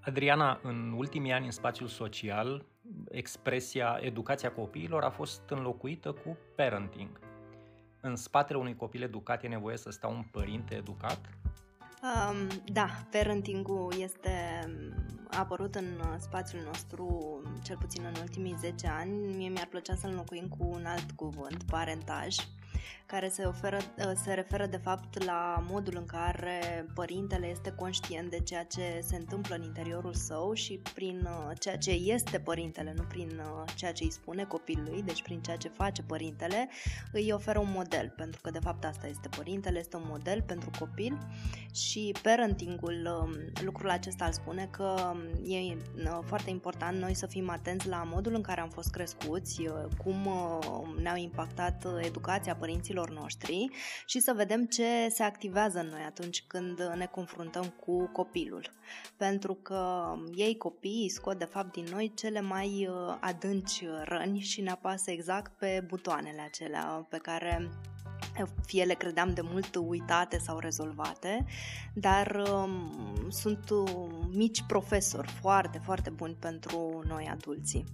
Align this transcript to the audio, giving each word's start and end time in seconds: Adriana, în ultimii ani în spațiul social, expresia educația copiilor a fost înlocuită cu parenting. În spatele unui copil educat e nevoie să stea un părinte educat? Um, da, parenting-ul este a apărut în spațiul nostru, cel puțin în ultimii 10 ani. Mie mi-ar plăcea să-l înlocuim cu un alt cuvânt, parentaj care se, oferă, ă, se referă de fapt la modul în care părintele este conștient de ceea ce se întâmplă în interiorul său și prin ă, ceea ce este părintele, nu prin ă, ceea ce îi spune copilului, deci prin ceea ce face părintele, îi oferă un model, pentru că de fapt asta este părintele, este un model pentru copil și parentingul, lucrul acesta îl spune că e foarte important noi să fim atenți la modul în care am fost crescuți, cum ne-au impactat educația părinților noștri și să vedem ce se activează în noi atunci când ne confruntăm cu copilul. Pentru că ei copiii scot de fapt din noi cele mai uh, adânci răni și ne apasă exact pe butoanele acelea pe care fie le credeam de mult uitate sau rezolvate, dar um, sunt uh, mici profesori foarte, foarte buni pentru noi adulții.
Adriana, 0.00 0.60
în 0.62 0.94
ultimii 0.96 1.32
ani 1.32 1.44
în 1.44 1.50
spațiul 1.50 1.88
social, 1.88 2.64
expresia 3.10 3.98
educația 4.00 4.52
copiilor 4.52 5.02
a 5.02 5.10
fost 5.10 5.42
înlocuită 5.48 6.12
cu 6.12 6.36
parenting. 6.56 7.20
În 8.00 8.16
spatele 8.16 8.58
unui 8.58 8.76
copil 8.76 9.02
educat 9.02 9.44
e 9.44 9.48
nevoie 9.48 9.76
să 9.76 9.90
stea 9.90 10.08
un 10.08 10.24
părinte 10.30 10.74
educat? 10.74 11.20
Um, 12.02 12.46
da, 12.64 12.86
parenting-ul 13.10 13.94
este 13.98 14.30
a 15.30 15.38
apărut 15.38 15.74
în 15.74 16.02
spațiul 16.18 16.62
nostru, 16.64 17.06
cel 17.62 17.76
puțin 17.76 18.04
în 18.04 18.14
ultimii 18.20 18.56
10 18.58 18.86
ani. 18.86 19.36
Mie 19.36 19.48
mi-ar 19.48 19.66
plăcea 19.66 19.94
să-l 19.94 20.10
înlocuim 20.10 20.48
cu 20.48 20.66
un 20.66 20.84
alt 20.84 21.10
cuvânt, 21.10 21.62
parentaj 21.62 22.36
care 23.10 23.28
se, 23.28 23.44
oferă, 23.44 23.76
ă, 23.76 24.12
se 24.24 24.32
referă 24.32 24.66
de 24.66 24.76
fapt 24.76 25.24
la 25.24 25.64
modul 25.68 25.94
în 25.96 26.06
care 26.06 26.86
părintele 26.94 27.46
este 27.46 27.72
conștient 27.72 28.30
de 28.30 28.40
ceea 28.40 28.64
ce 28.64 29.00
se 29.02 29.16
întâmplă 29.16 29.54
în 29.54 29.62
interiorul 29.62 30.14
său 30.14 30.52
și 30.52 30.80
prin 30.94 31.26
ă, 31.26 31.52
ceea 31.58 31.76
ce 31.76 31.90
este 31.90 32.38
părintele, 32.38 32.94
nu 32.96 33.02
prin 33.02 33.38
ă, 33.38 33.64
ceea 33.74 33.92
ce 33.92 34.04
îi 34.04 34.12
spune 34.12 34.44
copilului, 34.44 35.02
deci 35.02 35.22
prin 35.22 35.40
ceea 35.40 35.56
ce 35.56 35.68
face 35.68 36.02
părintele, 36.02 36.68
îi 37.12 37.32
oferă 37.32 37.58
un 37.58 37.70
model, 37.74 38.12
pentru 38.16 38.40
că 38.40 38.50
de 38.50 38.58
fapt 38.58 38.84
asta 38.84 39.06
este 39.06 39.28
părintele, 39.36 39.78
este 39.78 39.96
un 39.96 40.04
model 40.06 40.42
pentru 40.42 40.70
copil 40.78 41.18
și 41.74 42.14
parentingul, 42.22 43.28
lucrul 43.64 43.90
acesta 43.90 44.24
îl 44.24 44.32
spune 44.32 44.68
că 44.70 45.12
e 45.44 45.76
foarte 46.24 46.50
important 46.50 46.98
noi 46.98 47.14
să 47.14 47.26
fim 47.26 47.50
atenți 47.50 47.88
la 47.88 48.02
modul 48.06 48.34
în 48.34 48.42
care 48.42 48.60
am 48.60 48.68
fost 48.68 48.90
crescuți, 48.90 49.62
cum 50.02 50.28
ne-au 51.02 51.16
impactat 51.16 51.86
educația 52.02 52.54
părinților 52.70 53.10
noștri 53.10 53.68
și 54.06 54.20
să 54.20 54.32
vedem 54.36 54.64
ce 54.64 55.08
se 55.08 55.22
activează 55.22 55.78
în 55.78 55.86
noi 55.86 56.02
atunci 56.06 56.44
când 56.46 56.92
ne 56.96 57.06
confruntăm 57.06 57.74
cu 57.84 58.06
copilul. 58.12 58.70
Pentru 59.16 59.54
că 59.54 60.12
ei 60.34 60.56
copiii 60.56 61.08
scot 61.08 61.38
de 61.38 61.44
fapt 61.44 61.72
din 61.72 61.86
noi 61.90 62.12
cele 62.14 62.40
mai 62.40 62.88
uh, 62.90 63.16
adânci 63.20 63.84
răni 64.04 64.38
și 64.38 64.60
ne 64.60 64.70
apasă 64.70 65.10
exact 65.10 65.52
pe 65.58 65.84
butoanele 65.86 66.40
acelea 66.40 67.06
pe 67.08 67.16
care 67.16 67.70
fie 68.66 68.84
le 68.84 68.94
credeam 68.94 69.34
de 69.34 69.40
mult 69.40 69.74
uitate 69.74 70.38
sau 70.38 70.58
rezolvate, 70.58 71.44
dar 71.94 72.42
um, 72.52 73.30
sunt 73.30 73.70
uh, 73.70 73.90
mici 74.32 74.62
profesori 74.66 75.28
foarte, 75.40 75.80
foarte 75.84 76.10
buni 76.10 76.34
pentru 76.34 77.02
noi 77.06 77.28
adulții. 77.32 77.84